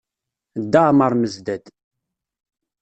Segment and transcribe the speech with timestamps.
[0.63, 1.63] Dda Amer Mezdad